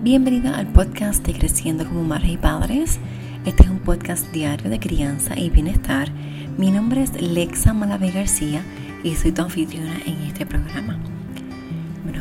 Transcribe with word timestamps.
Bienvenida 0.00 0.56
al 0.56 0.68
podcast 0.68 1.26
de 1.26 1.32
Creciendo 1.32 1.84
como 1.84 2.04
Madres 2.04 2.30
y 2.30 2.36
Padres. 2.36 3.00
Este 3.44 3.64
es 3.64 3.68
un 3.68 3.80
podcast 3.80 4.30
diario 4.30 4.70
de 4.70 4.78
crianza 4.78 5.36
y 5.36 5.50
bienestar. 5.50 6.08
Mi 6.56 6.70
nombre 6.70 7.02
es 7.02 7.20
Lexa 7.20 7.74
Malave 7.74 8.12
García 8.12 8.62
y 9.02 9.16
soy 9.16 9.32
tu 9.32 9.42
anfitriona 9.42 9.98
en 10.06 10.18
este 10.18 10.46
programa. 10.46 11.00
Bueno, 12.04 12.20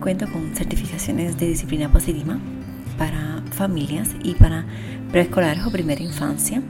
cuento 0.00 0.26
con 0.32 0.56
certificaciones 0.56 1.36
de 1.36 1.48
disciplina 1.48 1.92
positiva 1.92 2.38
para 2.96 3.42
familias 3.50 4.08
y 4.24 4.32
para 4.32 4.64
preescolares 5.10 5.66
o 5.66 5.70
primera 5.70 6.02
infancia. 6.02 6.62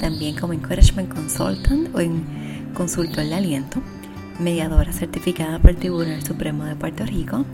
También 0.00 0.34
como 0.34 0.54
Encouragement 0.54 1.14
Consultant 1.14 1.94
o 1.94 2.00
en 2.00 2.24
consultor 2.74 3.24
de 3.24 3.34
aliento. 3.36 3.80
Mediadora 4.40 4.92
certificada 4.92 5.60
por 5.60 5.70
el 5.70 5.76
Tribunal 5.76 6.20
Supremo 6.24 6.64
de 6.64 6.74
Puerto 6.74 7.06
Rico. 7.06 7.44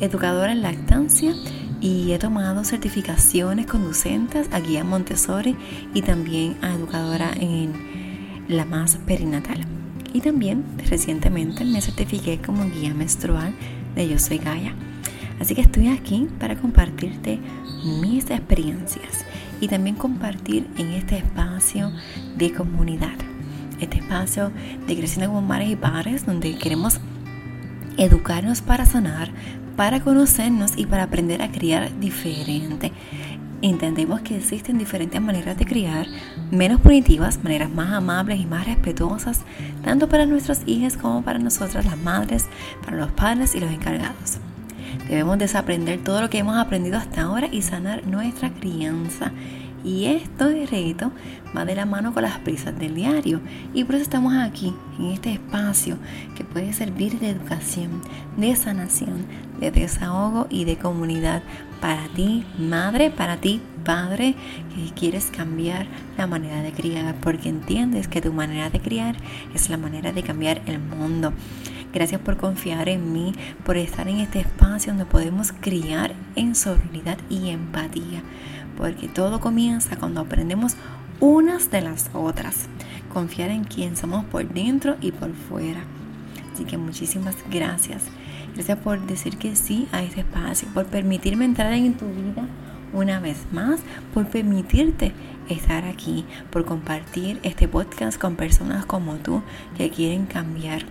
Educadora 0.00 0.52
en 0.52 0.62
lactancia 0.62 1.34
y 1.80 2.12
he 2.12 2.18
tomado 2.18 2.64
certificaciones 2.64 3.66
conducentes 3.66 4.48
a 4.52 4.60
guía 4.60 4.84
Montessori 4.84 5.56
y 5.92 6.02
también 6.02 6.56
a 6.62 6.74
educadora 6.74 7.30
en 7.38 7.72
la 8.48 8.64
más 8.64 8.96
perinatal. 9.06 9.60
Y 10.12 10.20
también 10.20 10.64
recientemente 10.88 11.64
me 11.64 11.80
certifiqué 11.80 12.38
como 12.38 12.64
guía 12.70 12.94
menstrual 12.94 13.54
de 13.94 14.08
Yo 14.08 14.18
Soy 14.18 14.38
Gaia. 14.38 14.74
Así 15.40 15.54
que 15.54 15.60
estoy 15.60 15.88
aquí 15.88 16.28
para 16.38 16.56
compartirte 16.56 17.38
mis 18.00 18.30
experiencias 18.30 19.24
y 19.60 19.68
también 19.68 19.96
compartir 19.96 20.68
en 20.78 20.90
este 20.90 21.18
espacio 21.18 21.92
de 22.36 22.52
comunidad. 22.52 23.14
Este 23.80 23.98
espacio 23.98 24.52
de 24.86 24.96
creciendo 24.96 25.32
como 25.32 25.46
madres 25.46 25.70
y 25.70 25.76
padres 25.76 26.26
donde 26.26 26.56
queremos 26.56 27.00
educarnos 27.96 28.60
para 28.60 28.86
sanar, 28.86 29.30
para 29.76 30.00
conocernos 30.00 30.72
y 30.76 30.86
para 30.86 31.04
aprender 31.04 31.42
a 31.42 31.50
criar 31.50 31.98
diferente. 31.98 32.92
Entendemos 33.62 34.20
que 34.20 34.36
existen 34.36 34.76
diferentes 34.76 35.20
maneras 35.22 35.56
de 35.56 35.64
criar, 35.64 36.06
menos 36.50 36.80
punitivas, 36.80 37.42
maneras 37.42 37.70
más 37.70 37.92
amables 37.92 38.38
y 38.38 38.46
más 38.46 38.66
respetuosas, 38.66 39.40
tanto 39.82 40.08
para 40.08 40.26
nuestros 40.26 40.60
hijos 40.66 40.96
como 40.96 41.22
para 41.22 41.38
nosotras 41.38 41.86
las 41.86 41.96
madres, 41.96 42.46
para 42.84 42.98
los 42.98 43.10
padres 43.12 43.54
y 43.54 43.60
los 43.60 43.70
encargados. 43.70 44.38
Debemos 45.08 45.38
desaprender 45.38 46.04
todo 46.04 46.20
lo 46.20 46.30
que 46.30 46.38
hemos 46.38 46.56
aprendido 46.56 46.98
hasta 46.98 47.22
ahora 47.22 47.48
y 47.50 47.62
sanar 47.62 48.06
nuestra 48.06 48.50
crianza 48.50 49.32
y 49.84 50.06
esto 50.06 50.48
de 50.48 50.66
reto 50.66 51.12
va 51.56 51.64
de 51.64 51.76
la 51.76 51.86
mano 51.86 52.14
con 52.14 52.22
las 52.22 52.38
prisas 52.38 52.76
del 52.78 52.94
diario. 52.94 53.40
Y 53.74 53.84
por 53.84 53.96
eso 53.96 54.02
estamos 54.02 54.34
aquí, 54.34 54.74
en 54.98 55.06
este 55.06 55.32
espacio 55.32 55.98
que 56.36 56.42
puede 56.44 56.72
servir 56.72 57.20
de 57.20 57.30
educación, 57.30 58.00
de 58.36 58.56
sanación, 58.56 59.26
de 59.60 59.70
desahogo 59.70 60.46
y 60.50 60.64
de 60.64 60.76
comunidad 60.76 61.42
para 61.80 62.08
ti, 62.08 62.44
madre, 62.58 63.10
para 63.10 63.36
ti, 63.36 63.60
padre, 63.84 64.34
que 64.74 64.94
quieres 64.94 65.26
cambiar 65.26 65.86
la 66.16 66.26
manera 66.26 66.62
de 66.62 66.72
criar, 66.72 67.14
porque 67.20 67.50
entiendes 67.50 68.08
que 68.08 68.22
tu 68.22 68.32
manera 68.32 68.70
de 68.70 68.80
criar 68.80 69.16
es 69.54 69.68
la 69.68 69.76
manera 69.76 70.12
de 70.12 70.22
cambiar 70.22 70.62
el 70.66 70.78
mundo. 70.78 71.32
Gracias 71.94 72.20
por 72.20 72.36
confiar 72.36 72.88
en 72.90 73.12
mí, 73.12 73.32
por 73.64 73.78
estar 73.78 74.08
en 74.08 74.18
este 74.18 74.40
espacio 74.40 74.92
donde 74.92 75.06
podemos 75.06 75.52
criar 75.52 76.12
en 76.36 76.54
solidaridad 76.54 77.16
y 77.30 77.48
empatía 77.48 78.22
porque 78.76 79.08
todo 79.08 79.40
comienza 79.40 79.96
cuando 79.96 80.20
aprendemos 80.20 80.76
unas 81.20 81.70
de 81.70 81.80
las 81.80 82.10
otras. 82.12 82.66
Confiar 83.12 83.50
en 83.50 83.64
quien 83.64 83.96
somos 83.96 84.24
por 84.24 84.48
dentro 84.48 84.96
y 85.00 85.12
por 85.12 85.32
fuera. 85.32 85.84
Así 86.52 86.64
que 86.64 86.76
muchísimas 86.76 87.36
gracias. 87.50 88.04
Gracias 88.54 88.78
por 88.78 89.00
decir 89.06 89.36
que 89.36 89.56
sí 89.56 89.88
a 89.92 90.02
este 90.02 90.20
espacio, 90.20 90.68
por 90.74 90.86
permitirme 90.86 91.44
entrar 91.44 91.72
en 91.72 91.94
tu 91.94 92.06
vida 92.06 92.46
una 92.92 93.18
vez 93.18 93.38
más, 93.50 93.80
por 94.12 94.26
permitirte 94.26 95.12
estar 95.48 95.84
aquí, 95.84 96.24
por 96.50 96.64
compartir 96.64 97.40
este 97.42 97.66
podcast 97.66 98.20
con 98.20 98.36
personas 98.36 98.86
como 98.86 99.16
tú 99.16 99.42
que 99.76 99.90
quieren 99.90 100.26
cambiar. 100.26 100.84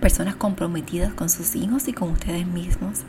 Personas 0.00 0.36
comprometidas 0.36 1.12
con 1.12 1.28
sus 1.28 1.54
hijos 1.56 1.88
y 1.88 1.92
con 1.92 2.10
ustedes 2.10 2.46
mismos. 2.46 3.00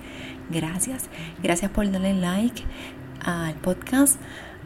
Gracias. 0.50 1.06
Gracias 1.42 1.72
por 1.72 1.90
darle 1.90 2.14
like, 2.14 2.64
al 3.24 3.56
podcast, 3.56 4.18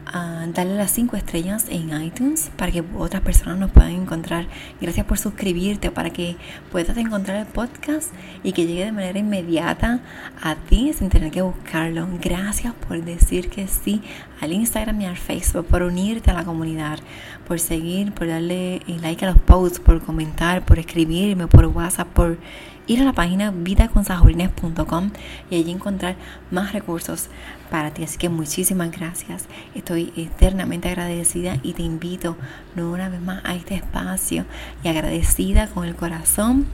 a 0.06 0.46
darle 0.48 0.76
las 0.76 0.90
5 0.92 1.16
estrellas 1.16 1.66
en 1.68 1.90
iTunes 2.00 2.50
para 2.56 2.72
que 2.72 2.84
otras 2.96 3.22
personas 3.22 3.58
nos 3.58 3.70
puedan 3.70 3.92
encontrar. 3.92 4.46
Gracias 4.80 5.06
por 5.06 5.18
suscribirte 5.18 5.90
para 5.90 6.10
que 6.10 6.36
puedas 6.70 6.96
encontrar 6.96 7.38
el 7.38 7.46
podcast 7.46 8.12
y 8.42 8.52
que 8.52 8.66
llegue 8.66 8.84
de 8.84 8.92
manera 8.92 9.18
inmediata 9.18 10.00
a 10.42 10.54
ti 10.54 10.92
sin 10.92 11.08
tener 11.08 11.30
que 11.30 11.42
buscarlo. 11.42 12.06
Gracias 12.22 12.72
por 12.74 13.02
decir 13.02 13.50
que 13.50 13.66
sí 13.66 14.02
al 14.40 14.52
Instagram 14.52 15.00
y 15.00 15.06
al 15.06 15.16
Facebook, 15.16 15.66
por 15.66 15.82
unirte 15.82 16.30
a 16.30 16.34
la 16.34 16.44
comunidad, 16.44 16.98
por 17.46 17.58
seguir, 17.58 18.12
por 18.12 18.28
darle 18.28 18.82
like 18.86 19.24
a 19.24 19.30
los 19.32 19.40
posts, 19.40 19.80
por 19.80 20.00
comentar, 20.02 20.64
por 20.64 20.78
escribirme 20.78 21.46
por 21.46 21.66
WhatsApp, 21.66 22.08
por 22.08 22.38
ir 22.86 23.00
a 23.00 23.04
la 23.04 23.12
página 23.12 23.50
vidaconsajorines.com 23.50 25.10
y 25.50 25.56
allí 25.56 25.70
encontrar 25.70 26.16
más 26.50 26.72
recursos 26.72 27.28
para 27.70 27.90
ti. 27.92 28.04
Así 28.04 28.18
que 28.18 28.28
muchísimas 28.28 28.90
gracias. 28.90 29.46
Estoy 29.74 30.12
eternamente 30.16 30.88
agradecida 30.88 31.58
y 31.62 31.72
te 31.72 31.82
invito 31.82 32.36
no 32.74 32.90
una 32.90 33.08
vez 33.08 33.20
más 33.20 33.44
a 33.44 33.54
este 33.54 33.74
espacio 33.74 34.44
y 34.82 34.88
agradecida 34.88 35.66
con 35.68 35.84
el 35.84 35.96
corazón. 35.96 36.66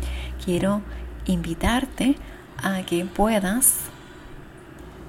Quiero 0.45 0.83
invitarte 1.27 2.17
a 2.63 2.83
que 2.83 3.05
puedas 3.05 3.79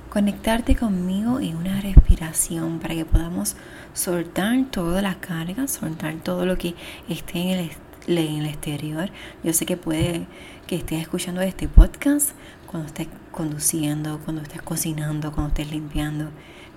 conectarte 0.09 0.75
conmigo 0.75 1.40
en 1.40 1.58
una 1.58 1.81
respiración 1.81 2.80
para 2.80 2.94
que 2.94 3.03
podamos 3.03 3.56
soltar 3.94 4.66
toda 4.70 5.02
la 5.02 5.16
carga, 5.16 5.68
soltar 5.68 6.14
todo 6.16 6.46
lo 6.46 6.58
que 6.58 6.75
esté 7.09 7.40
en 7.40 7.59
el 7.59 7.72
en 8.08 8.40
el 8.40 8.46
exterior. 8.47 9.09
Yo 9.44 9.53
sé 9.53 9.66
que 9.66 9.78
puede 9.78 10.28
que 10.68 10.78
estés 10.78 11.01
escuchando 11.01 11.41
este 11.41 11.68
podcast 11.68 12.31
cuando 12.68 12.88
estés 12.88 13.07
conduciendo, 13.31 14.19
cuando 14.24 14.41
estés 14.41 14.62
cocinando, 14.62 15.31
cuando 15.31 15.50
estés 15.50 15.72
limpiando. 15.72 16.29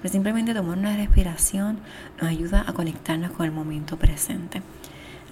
Pero 0.03 0.13
simplemente 0.13 0.55
tomar 0.55 0.79
una 0.79 0.97
respiración 0.97 1.79
nos 2.21 2.29
ayuda 2.29 2.65
a 2.67 2.73
conectarnos 2.73 3.31
con 3.31 3.47
el 3.47 3.53
momento 3.53 3.97
presente. 3.97 4.63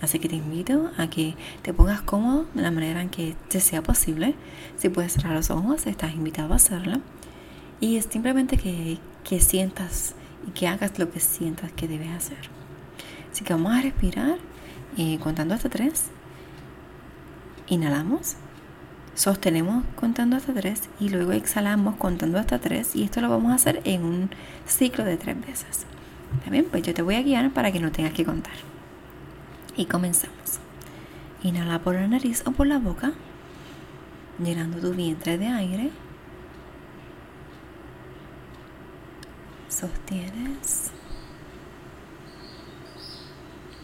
Así 0.01 0.19
que 0.19 0.29
te 0.29 0.37
invito 0.37 0.91
a 0.97 1.09
que 1.09 1.35
te 1.63 1.73
pongas 1.73 2.03
cómodo 2.03 2.47
de 2.55 2.63
la 2.63 2.71
manera 2.71 3.03
en 3.03 3.09
que 3.09 3.37
te 3.49 3.61
sea 3.61 3.83
posible. 3.83 4.35
Si 4.77 4.89
puedes 4.89 5.13
cerrar 5.13 5.33
los 5.33 5.51
ojos, 5.51 5.87
estás 5.87 6.15
invitado 6.15 6.53
a 6.53 6.57
hacerlo. 6.57 7.01
Y 7.81 7.97
es 7.97 8.07
simplemente 8.11 8.57
que, 8.57 8.99
que 9.25 9.41
sientas 9.41 10.15
y 10.47 10.51
que 10.51 10.69
hagas 10.69 10.99
lo 10.99 11.11
que 11.11 11.21
sientas 11.21 11.73
que 11.73 11.89
debes 11.89 12.11
hacer. 12.11 12.39
Así 13.33 13.45
que 13.45 13.53
vamos 13.53 13.75
a 13.75 13.83
respirar 13.83 14.37
y 14.97 15.19
contando 15.19 15.55
hasta 15.55 15.69
tres. 15.69 16.07
Inhalamos, 17.67 18.37
sostenemos 19.15 19.85
contando 19.95 20.37
hasta 20.37 20.53
tres 20.53 20.83
y 21.01 21.09
luego 21.09 21.33
exhalamos 21.33 21.97
contando 21.97 22.39
hasta 22.39 22.59
tres 22.59 22.97
y 22.97 23.05
esto 23.05 23.21
lo 23.21 23.29
vamos 23.29 23.53
a 23.53 23.57
hacer 23.57 23.81
en 23.85 24.05
un 24.05 24.31
ciclo 24.67 25.05
de 25.05 25.17
tres 25.17 25.41
veces. 25.41 25.87
¿Está 26.39 26.51
bien? 26.51 26.67
Pues 26.71 26.83
yo 26.83 26.95
te 26.95 27.03
voy 27.03 27.15
a 27.15 27.23
guiar 27.23 27.51
para 27.53 27.71
que 27.73 27.81
no 27.81 27.93
tengas 27.93 28.13
que 28.13 28.25
contar. 28.25 28.55
Y 29.77 29.87
comenzamos. 29.87 30.59
Inhala 31.43 31.79
por 31.79 31.95
la 31.95 32.09
nariz 32.09 32.43
o 32.47 32.53
por 32.53 32.67
la 32.67 32.79
boca, 32.79 33.13
llenando 34.43 34.79
tu 34.79 34.95
vientre 34.95 35.39
de 35.39 35.49
aire. 35.49 35.91
Sostienes 39.69 40.91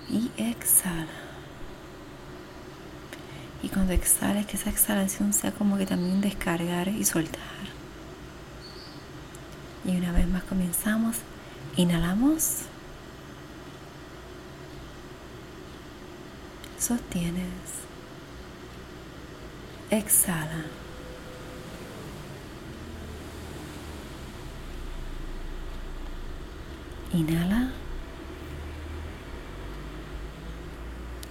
y 0.09 0.31
exhala. 0.37 1.30
Y 3.63 3.69
cuando 3.69 3.93
exhales, 3.93 4.47
que 4.47 4.57
esa 4.57 4.71
exhalación 4.71 5.33
sea 5.33 5.53
como 5.53 5.77
que 5.77 5.87
también 5.87 6.21
descargar 6.21 6.89
y 6.89 7.05
soltar. 7.05 7.41
Y 9.85 9.97
una 9.97 10.13
vez 10.13 10.27
más 10.29 10.43
comenzamos. 10.45 11.17
Inhalamos. 11.77 12.63
Sostienes. 16.79 17.45
Exhala. 19.91 20.65
Inhala. 27.13 27.73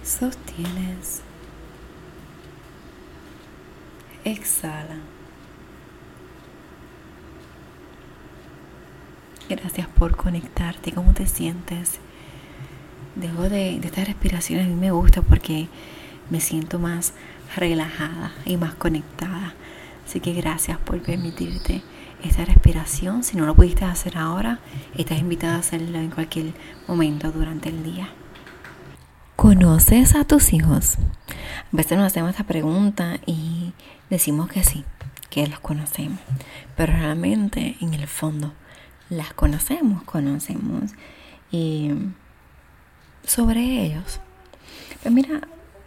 Sostienes. 0.04 1.22
Exhala. 4.24 4.96
Gracias 9.48 9.88
por 9.88 10.16
conectarte. 10.16 10.92
¿Cómo 10.92 11.14
te 11.14 11.26
sientes? 11.26 11.98
Dejo 13.16 13.44
de, 13.44 13.80
de 13.80 13.86
estas 13.86 14.06
respiraciones. 14.06 14.66
A 14.66 14.68
mí 14.68 14.74
me 14.74 14.90
gusta 14.90 15.22
porque 15.22 15.68
me 16.28 16.40
siento 16.40 16.78
más 16.78 17.14
relajada 17.56 18.32
y 18.44 18.56
más 18.56 18.74
conectada. 18.74 19.54
Así 20.06 20.20
que 20.20 20.34
gracias 20.34 20.78
por 20.78 21.00
permitirte 21.02 21.82
esta 22.22 22.44
respiración. 22.44 23.24
Si 23.24 23.36
no 23.36 23.46
lo 23.46 23.54
pudiste 23.54 23.84
hacer 23.84 24.18
ahora, 24.18 24.60
estás 24.96 25.18
invitada 25.18 25.56
a 25.56 25.60
hacerlo 25.60 25.98
en 25.98 26.10
cualquier 26.10 26.52
momento 26.86 27.32
durante 27.32 27.70
el 27.70 27.82
día. 27.82 28.08
¿Conoces 29.40 30.16
a 30.16 30.24
tus 30.24 30.52
hijos? 30.52 30.98
A 30.98 31.74
veces 31.74 31.96
nos 31.96 32.08
hacemos 32.08 32.28
esta 32.28 32.44
pregunta 32.44 33.20
y 33.24 33.72
decimos 34.10 34.50
que 34.50 34.62
sí, 34.62 34.84
que 35.30 35.46
los 35.46 35.60
conocemos. 35.60 36.20
Pero 36.76 36.92
realmente, 36.92 37.78
en 37.80 37.94
el 37.94 38.06
fondo, 38.06 38.52
las 39.08 39.32
conocemos, 39.32 40.02
conocemos 40.02 40.90
y 41.50 41.90
sobre 43.24 43.82
ellos. 43.82 44.20
Pues 45.02 45.14
mira, 45.14 45.40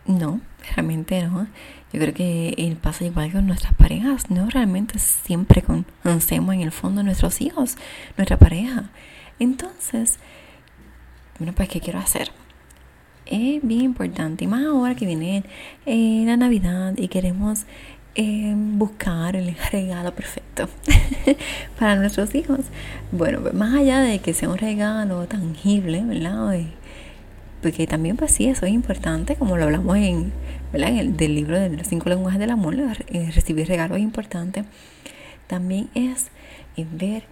no, 0.08 0.42
realmente 0.76 1.22
no. 1.22 1.46
Yo 1.94 2.00
creo 2.00 2.14
que 2.16 2.76
pasa 2.82 3.06
igual 3.06 3.32
con 3.32 3.46
nuestras 3.46 3.76
parejas, 3.76 4.32
¿no? 4.32 4.50
Realmente 4.50 4.98
siempre 4.98 5.62
conocemos 5.62 6.56
en 6.56 6.62
el 6.62 6.72
fondo 6.72 7.04
nuestros 7.04 7.40
hijos, 7.40 7.78
nuestra 8.18 8.40
pareja. 8.40 8.90
Entonces, 9.38 10.18
bueno, 11.38 11.54
pues, 11.54 11.70
¿qué 11.70 11.80
quiero 11.80 12.00
hacer? 12.00 12.32
Es 13.26 13.66
bien 13.66 13.82
importante, 13.82 14.44
y 14.44 14.48
más 14.48 14.66
ahora 14.66 14.96
que 14.96 15.06
viene 15.06 15.44
eh, 15.86 16.24
la 16.26 16.38
Navidad 16.38 16.94
y 16.98 17.08
queremos 17.08 17.66
eh, 18.16 18.54
buscar 18.56 19.36
el 19.36 19.56
regalo 19.72 20.14
perfecto 20.14 20.70
para 21.80 21.96
nuestros 21.96 22.36
hijos. 22.36 22.60
Bueno, 23.12 23.42
pues, 23.42 23.54
más 23.54 23.74
allá 23.74 24.02
de 24.02 24.20
que 24.20 24.34
sea 24.34 24.50
un 24.50 24.58
regalo 24.58 25.26
tangible, 25.28 26.04
¿verdad? 26.04 26.60
porque 27.62 27.88
también 27.88 28.18
pues 28.18 28.32
sí, 28.32 28.50
eso 28.50 28.66
es 28.66 28.74
importante, 28.74 29.38
como 29.38 29.56
lo 29.56 29.64
hablamos 29.64 29.96
en, 29.96 30.34
el 30.74 31.16
del 31.16 31.34
libro 31.34 31.58
de 31.58 31.70
los 31.70 31.88
cinco 31.88 32.10
lenguajes 32.10 32.40
del 32.40 32.50
amor, 32.50 32.76
eh, 33.08 33.32
recibir 33.34 33.68
regalos 33.68 33.98
es 33.98 34.04
importante. 34.04 34.66
También 35.48 35.90
es 35.96 36.30
ver 36.76 37.24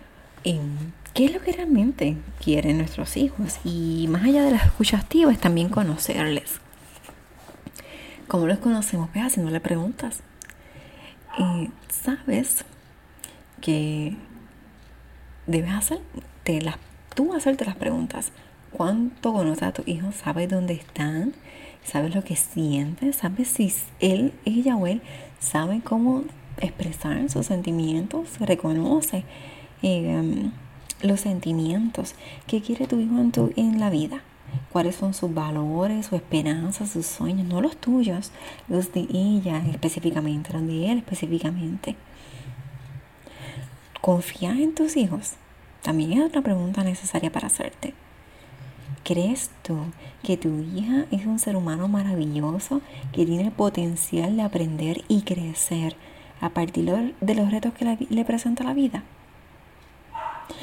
en 0.43 0.93
qué 1.13 1.25
es 1.25 1.33
lo 1.33 1.41
que 1.41 1.51
realmente 1.51 2.17
quieren 2.43 2.77
nuestros 2.77 3.17
hijos 3.17 3.59
y 3.63 4.07
más 4.09 4.23
allá 4.23 4.43
de 4.43 4.51
las 4.51 4.65
escuchas 4.65 5.01
activas, 5.01 5.37
también 5.39 5.69
conocerles. 5.69 6.59
¿Cómo 8.27 8.47
los 8.47 8.59
conocemos? 8.59 9.09
Pues 9.11 9.25
haciéndole 9.25 9.59
preguntas. 9.59 10.21
Y 11.37 11.69
sabes 11.89 12.63
que 13.59 14.15
debes 15.47 15.71
hacer 15.71 15.99
las, 16.45 16.77
tú 17.13 17.33
hacerte 17.33 17.65
las 17.65 17.75
preguntas 17.75 18.31
cuánto 18.71 19.33
conoces 19.33 19.63
a 19.63 19.71
tu 19.73 19.83
hijo, 19.85 20.11
sabes 20.11 20.49
dónde 20.49 20.73
están, 20.73 21.33
sabes 21.83 22.15
lo 22.15 22.23
que 22.23 22.35
sienten, 22.35 23.13
sabes 23.13 23.49
si 23.49 23.73
él, 23.99 24.33
ella 24.45 24.75
o 24.75 24.87
él 24.87 25.01
sabe 25.39 25.81
cómo 25.83 26.23
expresar 26.57 27.29
sus 27.29 27.47
sentimientos, 27.47 28.39
reconoce 28.39 29.23
em, 29.81 30.51
los 31.01 31.21
sentimientos 31.21 32.15
que 32.47 32.61
quiere 32.61 32.87
tu 32.87 32.99
hijo 32.99 33.17
en, 33.19 33.31
tu, 33.31 33.51
en 33.55 33.79
la 33.79 33.89
vida. 33.89 34.21
Cuáles 34.71 34.95
son 34.95 35.13
sus 35.13 35.33
valores, 35.33 36.07
sus 36.07 36.19
esperanzas, 36.19 36.91
sus 36.91 37.05
sueños, 37.05 37.47
no 37.47 37.61
los 37.61 37.77
tuyos, 37.77 38.31
los 38.67 38.91
de 38.93 39.07
ella 39.11 39.63
específicamente, 39.71 40.53
los 40.53 40.65
de 40.65 40.91
él 40.91 40.97
específicamente. 40.97 41.95
¿Confías 44.01 44.57
en 44.57 44.73
tus 44.73 44.97
hijos? 44.97 45.33
También 45.81 46.13
es 46.13 46.25
otra 46.25 46.41
pregunta 46.41 46.83
necesaria 46.83 47.31
para 47.31 47.47
hacerte. 47.47 47.93
¿Crees 49.03 49.49
tú 49.63 49.77
que 50.23 50.37
tu 50.37 50.59
hija 50.59 51.05
es 51.11 51.25
un 51.25 51.39
ser 51.39 51.55
humano 51.55 51.87
maravilloso 51.87 52.81
que 53.13 53.25
tiene 53.25 53.45
el 53.45 53.51
potencial 53.51 54.35
de 54.35 54.43
aprender 54.43 55.03
y 55.07 55.21
crecer 55.21 55.95
a 56.39 56.49
partir 56.49 57.13
de 57.19 57.35
los 57.35 57.51
retos 57.51 57.73
que 57.73 57.97
le 58.09 58.25
presenta 58.25 58.63
la 58.63 58.73
vida? 58.73 59.03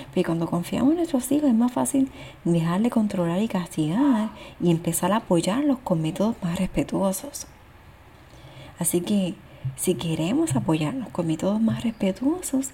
Porque 0.07 0.25
cuando 0.25 0.47
confiamos 0.47 0.91
en 0.91 0.97
nuestros 0.99 1.31
hijos 1.33 1.49
es 1.49 1.55
más 1.55 1.73
fácil 1.73 2.11
dejarle 2.45 2.91
controlar 2.91 3.41
y 3.43 3.49
castigar 3.49 4.31
y 4.61 4.71
empezar 4.71 5.13
a 5.13 5.17
apoyarlos 5.17 5.79
con 5.79 6.03
métodos 6.03 6.37
más 6.43 6.59
respetuosos. 6.59 7.47
Así 8.79 9.01
que 9.01 9.35
si 9.77 9.95
queremos 9.95 10.55
apoyarlos 10.57 11.09
con 11.09 11.27
métodos 11.27 11.61
más 11.61 11.83
respetuosos, 11.83 12.71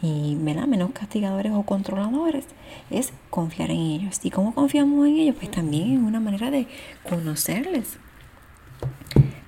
y 0.00 0.36
menos 0.36 0.90
castigadores 0.92 1.52
o 1.52 1.62
controladores, 1.62 2.44
es 2.90 3.12
confiar 3.30 3.70
en 3.70 3.78
ellos. 3.78 4.20
¿Y 4.22 4.30
cómo 4.30 4.54
confiamos 4.54 5.06
en 5.06 5.16
ellos? 5.16 5.36
Pues 5.36 5.50
también 5.50 5.94
es 5.94 5.98
una 5.98 6.20
manera 6.20 6.50
de 6.50 6.66
conocerles. 7.08 7.98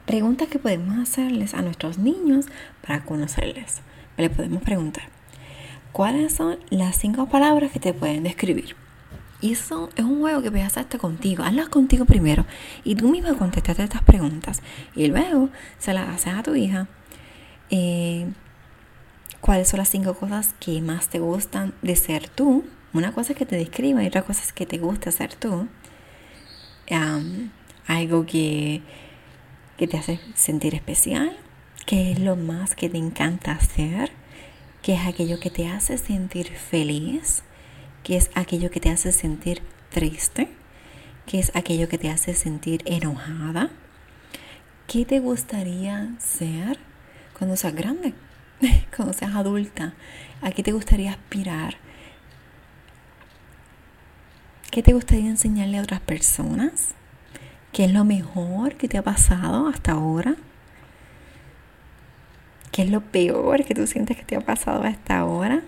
Preguntas 0.06 0.49
que 0.49 0.58
podemos 0.58 0.99
hacerles 0.99 1.55
a 1.55 1.62
nuestros 1.62 1.99
niños 1.99 2.46
para 2.85 3.05
conocerles. 3.05 3.81
Le 4.17 4.29
podemos 4.29 4.62
preguntar, 4.62 5.05
¿cuáles 5.93 6.35
son 6.35 6.59
las 6.71 6.97
cinco 6.97 7.27
palabras 7.27 7.73
que 7.73 7.81
te 7.81 7.93
pueden 7.93 8.23
describir? 8.23 8.77
Y 9.41 9.53
eso 9.53 9.89
es 9.97 10.05
un 10.05 10.21
juego 10.21 10.43
que 10.43 10.51
puedes 10.51 10.67
hacerte 10.67 10.99
contigo. 10.99 11.43
Hazlas 11.43 11.69
contigo 11.69 12.05
primero 12.05 12.45
y 12.85 12.95
tú 12.95 13.09
mismo 13.09 13.35
contestate 13.37 13.83
estas 13.83 14.03
preguntas. 14.03 14.63
Y 14.95 15.07
luego 15.07 15.49
se 15.79 15.95
las 15.95 16.09
haces 16.09 16.35
a 16.35 16.43
tu 16.43 16.55
hija. 16.55 16.89
Eh, 17.71 18.27
cuáles 19.41 19.69
son 19.69 19.79
las 19.79 19.89
cinco 19.89 20.15
cosas 20.15 20.55
que 20.61 20.81
más 20.83 21.09
te 21.09 21.21
gustan 21.21 21.73
de 21.81 21.97
ser 21.97 22.29
tú. 22.29 22.65
Una 22.93 23.13
cosa 23.13 23.33
es 23.33 23.39
que 23.39 23.47
te 23.47 23.57
describa 23.57 24.03
y 24.03 24.09
otra 24.09 24.23
cosa 24.23 24.43
es 24.43 24.53
que 24.53 24.67
te 24.67 24.79
gusta 24.79 25.11
ser 25.11 25.35
tú. 25.35 25.69
algo 27.87 28.27
que, 28.27 28.83
que 29.79 29.87
te 29.89 29.97
hace 29.97 30.21
sentir 30.35 30.75
especial, 30.75 31.37
que 31.87 32.13
es 32.13 32.21
lo 32.21 32.37
más 32.37 32.75
que 32.75 32.89
te 32.89 32.99
encanta 32.99 33.53
hacer, 33.53 34.13
que 34.82 34.94
es 34.94 35.06
aquello 35.06 35.38
que 35.41 35.50
te 35.50 35.69
hace 35.69 35.99
sentir 35.99 36.50
feliz, 36.53 37.43
que 38.03 38.17
es 38.17 38.31
aquello 38.35 38.71
que 38.71 38.81
te 38.81 38.91
hace 38.91 39.12
sentir 39.12 39.62
triste, 39.91 40.49
que 41.27 41.38
es 41.38 41.53
aquello 41.55 41.88
que 41.88 41.99
te 41.99 42.11
hace 42.11 42.35
sentir 42.35 42.82
enojada. 42.87 43.71
¿Qué 44.87 45.05
te 45.05 45.21
gustaría 45.21 46.15
ser 46.19 46.79
cuando 47.38 47.56
seas 47.56 47.75
grande? 47.75 48.15
cuando 48.97 49.12
seas 49.12 49.35
adulta, 49.35 49.94
¿a 50.43 50.50
qué 50.50 50.62
te 50.62 50.73
gustaría 50.73 51.12
aspirar? 51.12 51.77
¿Qué 54.71 54.82
te 54.82 54.93
gustaría 54.93 55.29
enseñarle 55.29 55.79
a 55.79 55.82
otras 55.82 56.00
personas? 56.00 56.94
¿Qué 57.73 57.85
es 57.85 57.93
lo 57.93 58.05
mejor 58.05 58.77
que 58.77 58.88
te 58.88 58.99
ha 58.99 59.03
pasado 59.03 59.69
hasta 59.69 59.93
ahora? 59.93 60.37
¿Qué 62.81 62.87
es 62.87 62.93
lo 62.93 63.03
peor 63.03 63.63
que 63.67 63.75
tú 63.75 63.87
sientes 63.87 64.17
que 64.17 64.22
te 64.22 64.37
ha 64.37 64.41
pasado 64.41 64.84
hasta 64.84 65.19
ahora? 65.19 65.60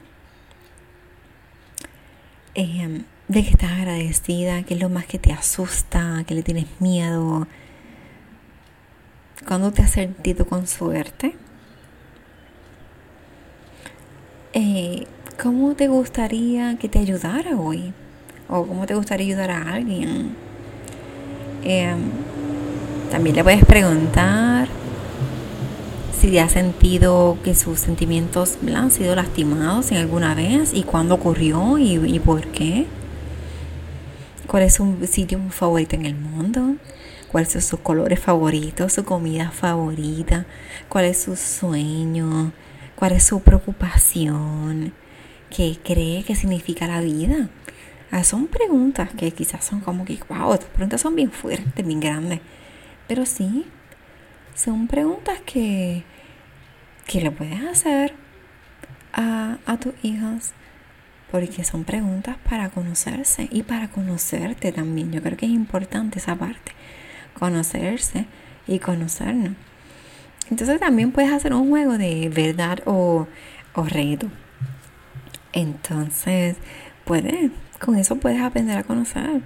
Em, 2.54 3.04
de 3.28 3.45
que 3.45 3.50
estás 3.50 3.73
agradecida, 3.73 4.62
qué 4.62 4.73
es 4.73 4.81
lo 4.81 4.88
más 4.88 5.04
que 5.04 5.19
te 5.19 5.31
asusta, 5.31 6.25
que 6.26 6.35
le 6.35 6.42
tienes 6.42 6.64
miedo. 6.81 7.47
¿Cuándo 9.47 9.73
te 9.73 9.83
has 9.83 9.90
sentido 9.90 10.47
con 10.47 10.66
suerte? 10.66 11.37
Eh, 14.54 15.07
¿cómo 15.42 15.75
te 15.75 15.88
gustaría 15.88 16.78
que 16.78 16.88
te 16.88 16.99
ayudara 16.99 17.59
hoy? 17.59 17.92
¿O 18.49 18.66
cómo 18.66 18.87
te 18.87 18.95
gustaría 18.95 19.26
ayudar 19.26 19.50
a 19.50 19.75
alguien? 19.75 20.35
Em, 21.62 22.00
también 23.11 23.37
le 23.37 23.45
puedes 23.45 23.66
preguntar 23.66 24.62
si 26.23 26.38
ha 26.38 26.49
sentido 26.49 27.37
que 27.43 27.55
sus 27.55 27.81
sentimientos 27.81 28.57
han 28.73 28.93
sido 28.93 29.14
lastimados 29.17 29.91
en 29.91 29.99
alguna 29.99 30.35
vez 30.35 30.73
y 30.73 30.85
cuándo 30.85 31.17
ocurrió 31.17 31.79
y, 31.79 32.21
por 32.21 32.47
qué. 32.47 32.87
¿Cuál 34.47 34.62
es 34.62 34.75
su 34.75 34.97
sitio 35.11 35.41
favorito 35.50 35.97
en 35.97 36.07
el 36.07 36.14
mundo? 36.14 36.76
¿Cuáles 37.31 37.50
son 37.50 37.62
sus 37.62 37.81
colores 37.81 38.21
favoritos? 38.21 38.93
¿Su 38.93 39.05
comida 39.05 39.50
favorita? 39.50 40.47
¿Cuál 40.88 41.07
es 41.07 41.23
su 41.23 41.35
sueño? 41.35 42.52
cuál 43.02 43.14
es 43.14 43.25
su 43.25 43.41
preocupación, 43.41 44.93
qué 45.50 45.76
cree 45.83 46.23
que 46.23 46.37
significa 46.37 46.87
la 46.87 47.00
vida. 47.00 47.49
Ah, 48.12 48.23
son 48.23 48.47
preguntas 48.47 49.11
que 49.19 49.33
quizás 49.33 49.64
son 49.64 49.81
como 49.81 50.05
que, 50.05 50.21
wow, 50.29 50.52
estas 50.52 50.71
preguntas 50.71 51.00
son 51.00 51.17
bien 51.17 51.33
fuertes, 51.33 51.85
bien 51.85 51.99
grandes. 51.99 52.38
Pero 53.09 53.26
sí, 53.26 53.67
son 54.55 54.87
preguntas 54.87 55.41
que, 55.45 56.05
que 57.06 57.21
le 57.21 57.30
puedes 57.30 57.62
hacer 57.64 58.14
a, 59.12 59.59
a 59.66 59.76
tus 59.78 59.92
hijos 60.02 60.52
porque 61.30 61.64
son 61.64 61.85
preguntas 61.85 62.37
para 62.49 62.68
conocerse 62.68 63.49
y 63.50 63.62
para 63.62 63.88
conocerte 63.88 64.71
también. 64.71 65.12
Yo 65.12 65.23
creo 65.23 65.37
que 65.38 65.47
es 65.47 65.52
importante 65.52 66.18
esa 66.18 66.37
parte, 66.37 66.73
conocerse 67.38 68.26
y 68.66 68.78
conocernos. 68.78 69.54
Entonces 70.50 70.78
también 70.78 71.12
puedes 71.12 71.32
hacer 71.32 71.54
un 71.54 71.71
juego 71.71 71.97
de 71.97 72.28
verdad 72.28 72.80
o, 72.85 73.26
reto. 73.75 74.28
Entonces, 75.54 76.56
puedes, 77.06 77.50
con 77.80 77.97
eso 77.97 78.16
puedes 78.16 78.42
aprender 78.42 78.76
a 78.76 78.82
conocer. 78.82 79.40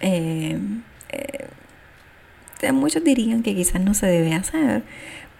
Eh, 0.00 0.58
eh, 1.10 2.72
muchos 2.72 3.04
dirían 3.04 3.44
que 3.44 3.54
quizás 3.54 3.80
no 3.80 3.94
se 3.94 4.06
debe 4.06 4.34
hacer, 4.34 4.82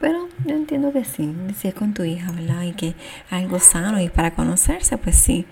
pero 0.01 0.29
yo 0.45 0.55
entiendo 0.55 0.93
que 0.93 1.05
sí, 1.05 1.35
si 1.59 1.69
es 1.69 1.75
con 1.75 1.95
tu 1.95 2.05
hija, 2.05 2.31
¿verdad? 2.33 2.63
Y 2.63 2.73
que 2.73 2.95
algo 3.31 3.59
sano 3.59 4.01
y 4.01 4.09
para 4.09 4.33
conocerse, 4.33 4.99
pues 4.99 5.17
sí. 5.17 5.47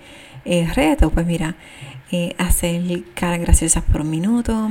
Eh, 0.47 0.69
reto, 0.75 1.09
pues 1.09 1.25
mira, 1.25 1.55
eh, 2.11 2.35
hacer 2.37 3.03
caras 3.15 3.39
graciosas 3.39 3.83
por 3.83 4.01
un 4.01 4.11
minuto, 4.11 4.69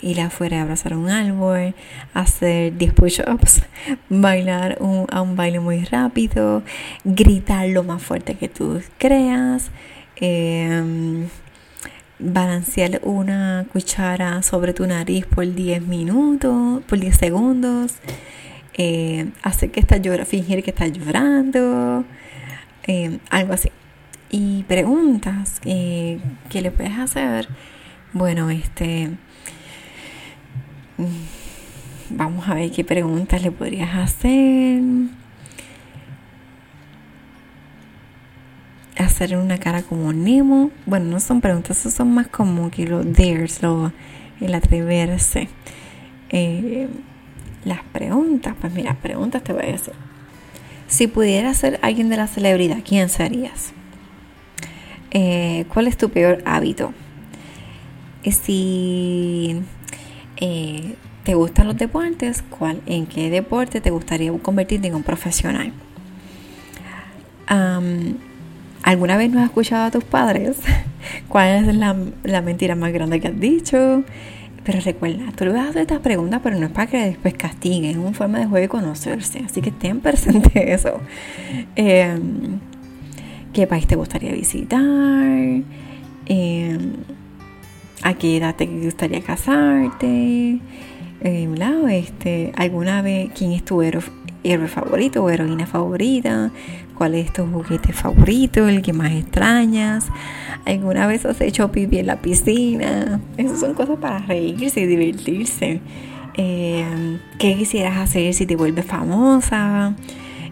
ir 0.00 0.20
afuera 0.20 0.58
a 0.58 0.62
abrazar 0.62 0.96
un 0.96 1.10
árbol, 1.10 1.74
hacer 2.14 2.76
10 2.78 2.92
push-ups, 2.92 3.62
bailar 4.08 4.78
un, 4.80 5.06
a 5.10 5.20
un 5.20 5.34
baile 5.34 5.58
muy 5.58 5.84
rápido, 5.84 6.62
gritar 7.02 7.68
lo 7.68 7.82
más 7.82 8.00
fuerte 8.00 8.36
que 8.36 8.48
tú 8.48 8.80
creas, 8.96 9.72
em, 10.16 11.26
balancear 12.20 13.00
una 13.02 13.66
cuchara 13.72 14.40
sobre 14.42 14.72
tu 14.72 14.86
nariz 14.86 15.26
por 15.26 15.52
10 15.52 15.82
minutos, 15.82 16.82
por 16.84 17.00
10 17.00 17.16
segundos, 17.16 17.94
eh, 18.78 19.30
hacer 19.42 19.70
que 19.70 19.80
estás 19.80 20.00
llorando, 20.00 20.30
fingir 20.30 20.62
que 20.62 20.70
estás 20.70 20.92
llorando, 20.92 22.04
em, 22.84 23.18
algo 23.30 23.52
así 23.52 23.70
y 24.30 24.62
preguntas 24.64 25.60
que 25.60 26.20
le 26.62 26.70
puedes 26.70 26.98
hacer. 26.98 27.48
Bueno, 28.12 28.50
este. 28.50 29.08
Mm, 30.96 31.06
vamos 32.10 32.48
a 32.48 32.54
ver 32.54 32.70
qué 32.70 32.84
preguntas 32.84 33.42
le 33.42 33.50
podrías 33.50 33.94
hacer. 33.94 34.82
Hacer 38.96 39.36
una 39.36 39.58
cara 39.58 39.82
como 39.82 40.12
Nemo. 40.12 40.70
Bueno, 40.86 41.06
no 41.06 41.20
son 41.20 41.40
preguntas, 41.40 41.78
son 41.78 42.12
más 42.14 42.28
como 42.28 42.70
que 42.70 42.86
los 42.86 43.04
dares, 43.12 43.62
lo, 43.62 43.92
el 44.40 44.54
atreverse. 44.54 45.48
Eh, 46.30 46.88
las 47.68 47.82
preguntas, 47.84 48.54
pues 48.60 48.72
mira, 48.72 48.94
preguntas 48.94 49.42
te 49.44 49.52
voy 49.52 49.62
a 49.62 49.72
decir. 49.72 49.94
Si 50.88 51.06
pudieras 51.06 51.58
ser 51.58 51.78
alguien 51.82 52.08
de 52.08 52.16
la 52.16 52.26
celebridad, 52.26 52.78
¿quién 52.84 53.08
serías? 53.08 53.72
Eh, 55.10 55.64
¿cuál 55.72 55.86
es 55.86 55.96
tu 55.96 56.10
peor 56.10 56.42
hábito? 56.44 56.92
Si 58.24 59.62
eh, 60.36 60.94
te 61.24 61.34
gustan 61.34 61.66
los 61.66 61.76
deportes, 61.76 62.42
¿cuál, 62.42 62.82
¿en 62.86 63.06
qué 63.06 63.30
deporte 63.30 63.80
te 63.80 63.90
gustaría 63.90 64.32
convertirte 64.38 64.88
en 64.88 64.94
un 64.94 65.02
profesional? 65.02 65.72
¿Alguna 68.82 69.16
vez 69.16 69.30
no 69.30 69.40
has 69.40 69.46
escuchado 69.46 69.84
a 69.84 69.90
tus 69.90 70.04
padres? 70.04 70.56
¿Cuál 71.28 71.68
es 71.68 71.76
la, 71.76 72.40
mentira 72.42 72.74
más 72.74 72.92
grande 72.92 73.20
que 73.20 73.28
has 73.28 73.38
dicho? 73.38 74.04
Pero 74.68 74.80
recuerda, 74.80 75.32
tú 75.34 75.46
le 75.46 75.52
vas 75.52 75.64
a 75.64 75.70
hacer 75.70 75.80
estas 75.80 76.00
preguntas, 76.00 76.42
pero 76.44 76.58
no 76.58 76.66
es 76.66 76.72
para 76.72 76.86
que 76.86 76.98
después 76.98 77.32
castiguen, 77.32 77.92
es 77.92 77.96
una 77.96 78.12
forma 78.12 78.38
de 78.38 78.44
juego 78.44 78.66
y 78.66 78.68
conocerse. 78.68 79.38
Así 79.38 79.62
que 79.62 79.70
ten 79.70 80.00
presente 80.00 80.74
eso. 80.74 81.00
Eh, 81.74 82.18
qué 83.54 83.66
país 83.66 83.86
te 83.86 83.96
gustaría 83.96 84.30
visitar, 84.30 84.82
em, 86.26 86.92
a 88.02 88.12
qué 88.12 88.36
edad 88.36 88.56
te 88.56 88.66
gustaría 88.66 89.22
casarte, 89.22 90.60
eh, 91.22 91.48
este, 91.90 92.52
alguna 92.54 93.00
vez 93.00 93.30
quién 93.34 93.52
es 93.52 93.64
tu 93.64 93.80
héroe, 93.80 94.02
favorito 94.68 95.24
o 95.24 95.30
heroína 95.30 95.66
favorita, 95.66 96.52
cuál 96.98 97.14
es 97.14 97.32
tu 97.32 97.46
juguete 97.46 97.92
favorito, 97.92 98.68
el 98.68 98.82
que 98.82 98.92
más 98.92 99.12
extrañas, 99.12 100.08
alguna 100.66 101.06
vez 101.06 101.24
has 101.24 101.40
hecho 101.40 101.70
pipí 101.70 101.98
en 101.98 102.06
la 102.06 102.16
piscina, 102.16 103.20
esas 103.36 103.60
son 103.60 103.74
cosas 103.74 103.98
para 103.98 104.18
reírse 104.18 104.80
y 104.80 104.86
divertirse. 104.86 105.80
Em, 106.34 107.20
¿Qué 107.38 107.56
quisieras 107.56 107.98
hacer 107.98 108.34
si 108.34 108.46
te 108.46 108.56
vuelves 108.56 108.84
famosa? 108.84 109.94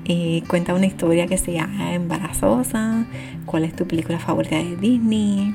Eh, 0.05 0.43
cuenta 0.49 0.73
una 0.73 0.87
historia 0.87 1.27
que 1.27 1.37
sea 1.37 1.69
embarazosa, 1.93 3.05
cuál 3.45 3.65
es 3.65 3.75
tu 3.75 3.87
película 3.87 4.21
favorita 4.21 4.57
de 4.57 4.77
Disney, 4.77 5.53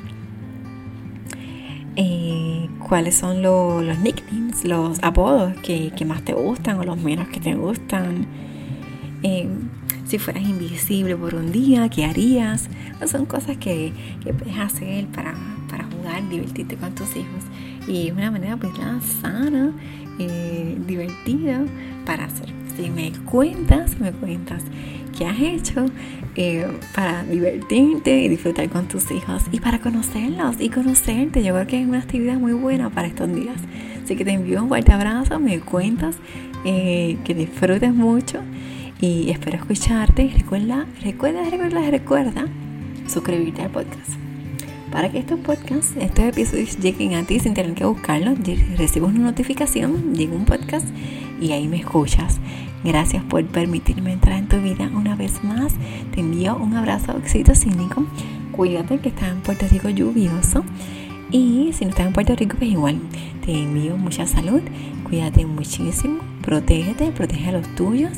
eh, 1.96 2.68
cuáles 2.88 3.16
son 3.16 3.42
los 3.42 3.98
nicknames, 4.00 4.66
los 4.66 5.02
apodos 5.04 5.54
que, 5.62 5.92
más 6.06 6.24
te 6.24 6.34
gustan 6.34 6.80
o 6.80 6.84
los 6.84 6.98
menos 6.98 7.30
que 7.30 7.40
te 7.40 7.54
gustan. 7.56 8.26
Eh, 9.24 9.48
si 10.12 10.20
fueras 10.20 10.44
invisible 10.44 11.15
por 11.15 11.36
un 11.36 11.53
día, 11.53 11.88
¿qué 11.88 12.03
harías? 12.03 12.68
son 13.10 13.25
cosas 13.25 13.56
que, 13.56 13.94
puedes 14.24 14.58
hacer 14.58 15.08
para, 15.08 15.34
jugar, 15.86 16.27
divertirte 16.27 16.75
con 16.75 16.94
tus 16.94 17.15
hijos. 17.15 17.44
Y 17.88 18.08
es 18.08 18.13
una 18.13 18.30
manera 18.30 18.58
pues 18.58 18.74
sana, 19.22 19.72
divertida 20.86 21.63
para 22.06 22.25
hacer 22.25 22.50
si 22.75 22.89
me 22.89 23.12
cuentas, 23.25 24.00
me 24.00 24.12
cuentas 24.12 24.63
qué 25.18 25.25
has 25.25 25.39
hecho 25.39 25.86
eh, 26.36 26.68
para 26.94 27.24
divertirte 27.24 28.24
y 28.24 28.30
disfrutar 28.30 28.70
con 28.70 28.88
tus 28.88 29.10
hijos 29.12 29.44
y 29.51 29.62
para 29.62 29.80
conocerlos 29.80 30.58
y 30.60 30.70
conocerte. 30.70 31.41
Yo 31.41 31.53
creo 31.53 31.68
que 31.68 31.82
es 31.82 31.88
una 31.88 32.00
actividad 32.00 32.38
muy 32.38 32.53
buena 32.53 32.89
para 32.89 33.08
estos 33.08 33.34
días. 33.34 33.62
Así 34.03 34.15
que 34.18 34.25
te 34.25 34.32
envío 34.32 34.62
un 34.62 34.68
fuerte 34.68 34.91
abrazo, 34.91 35.39
me 35.39 35.60
cuentas 35.62 36.18
eh, 36.65 37.18
que 37.24 37.34
disfrutes 37.34 37.94
mucho 37.94 38.41
y 39.01 39.31
espero 39.31 39.58
escucharte. 39.58 40.31
Recuerda, 40.38 40.86
recuerda, 41.03 41.43
recuerda, 41.50 41.91
recuerda 41.91 42.46
suscribirte 43.08 43.63
al 43.63 43.72
podcast. 43.72 44.12
Para 44.91 45.10
que 45.10 45.20
estos 45.20 45.39
podcasts, 45.39 45.93
estos 46.00 46.25
episodios 46.25 46.77
lleguen 46.77 47.15
a 47.15 47.24
ti 47.24 47.39
sin 47.39 47.53
tener 47.53 47.74
que 47.74 47.86
buscarlos, 47.86 48.38
recibes 48.77 49.10
una 49.10 49.20
notificación, 49.20 50.13
llega 50.13 50.36
un 50.36 50.46
podcast 50.46 50.88
y 51.41 51.51
ahí 51.51 51.67
me 51.67 51.77
escuchas. 51.77 52.39
Gracias 52.84 53.24
por 53.24 53.46
permitirme 53.46 54.13
entrar 54.13 54.38
en 54.38 54.48
tu 54.48 54.58
vida 54.58 54.89
una 54.93 55.15
vez 55.15 55.43
más. 55.43 55.74
Te 56.13 56.20
envío 56.20 56.55
un 56.58 56.75
abrazo 56.75 57.13
oxitocínico. 57.13 58.05
Cuídate 58.51 59.00
que 59.00 59.10
estás 59.10 59.31
en 59.31 59.41
Puerto 59.41 59.65
Rico 59.70 59.89
lluvioso. 59.89 60.63
Y 61.31 61.72
si 61.74 61.86
no 61.86 61.91
estás 61.91 62.08
en 62.08 62.13
Puerto 62.13 62.36
Rico, 62.36 62.58
pues 62.58 62.70
igual 62.70 63.00
te 63.46 63.53
envío 63.53 63.98
mucha 63.98 64.27
salud. 64.27 64.62
Cuídate 65.03 65.46
muchísimo. 65.46 66.20
Protégete, 66.41 67.12
protege 67.12 67.50
a 67.50 67.53
los 67.53 67.75
tuyos. 67.75 68.17